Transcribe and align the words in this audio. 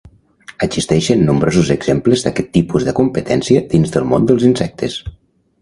Existeixen 0.67 1.21
nombrosos 1.27 1.69
exemples 1.75 2.25
d'aquest 2.29 2.51
tipus 2.57 2.87
de 2.89 2.97
competència 3.01 3.65
dins 3.75 3.97
del 3.97 4.09
món 4.15 4.27
dels 4.33 4.49
insectes. 4.53 4.99